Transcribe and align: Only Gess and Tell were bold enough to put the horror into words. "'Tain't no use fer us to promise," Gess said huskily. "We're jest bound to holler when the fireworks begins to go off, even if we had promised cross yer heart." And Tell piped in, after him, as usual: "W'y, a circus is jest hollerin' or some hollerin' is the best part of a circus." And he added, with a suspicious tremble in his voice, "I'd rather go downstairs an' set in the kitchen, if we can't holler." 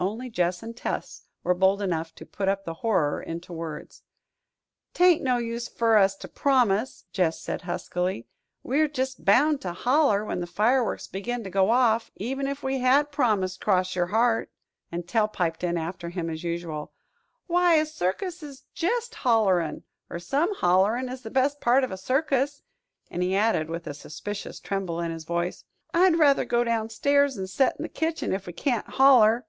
Only 0.00 0.28
Gess 0.28 0.60
and 0.62 0.76
Tell 0.76 1.02
were 1.44 1.54
bold 1.54 1.80
enough 1.80 2.14
to 2.16 2.26
put 2.26 2.48
the 2.64 2.74
horror 2.74 3.22
into 3.22 3.52
words. 3.52 4.02
"'Tain't 4.92 5.22
no 5.22 5.38
use 5.38 5.68
fer 5.68 5.96
us 5.98 6.16
to 6.16 6.26
promise," 6.26 7.04
Gess 7.12 7.40
said 7.40 7.62
huskily. 7.62 8.26
"We're 8.64 8.88
jest 8.88 9.24
bound 9.24 9.60
to 9.60 9.72
holler 9.72 10.24
when 10.24 10.40
the 10.40 10.48
fireworks 10.48 11.06
begins 11.06 11.44
to 11.44 11.50
go 11.50 11.70
off, 11.70 12.10
even 12.16 12.48
if 12.48 12.62
we 12.64 12.80
had 12.80 13.12
promised 13.12 13.60
cross 13.60 13.94
yer 13.94 14.06
heart." 14.06 14.50
And 14.90 15.06
Tell 15.06 15.28
piped 15.28 15.62
in, 15.62 15.78
after 15.78 16.08
him, 16.10 16.28
as 16.28 16.42
usual: 16.42 16.92
"W'y, 17.48 17.80
a 17.80 17.86
circus 17.86 18.42
is 18.42 18.64
jest 18.74 19.14
hollerin' 19.14 19.84
or 20.10 20.18
some 20.18 20.54
hollerin' 20.56 21.08
is 21.08 21.22
the 21.22 21.30
best 21.30 21.60
part 21.60 21.84
of 21.84 21.92
a 21.92 21.96
circus." 21.96 22.62
And 23.12 23.22
he 23.22 23.36
added, 23.36 23.70
with 23.70 23.86
a 23.86 23.94
suspicious 23.94 24.58
tremble 24.58 25.00
in 25.00 25.12
his 25.12 25.24
voice, 25.24 25.64
"I'd 25.94 26.18
rather 26.18 26.44
go 26.44 26.64
downstairs 26.64 27.38
an' 27.38 27.46
set 27.46 27.76
in 27.78 27.84
the 27.84 27.88
kitchen, 27.88 28.32
if 28.32 28.46
we 28.48 28.52
can't 28.52 28.86
holler." 28.88 29.46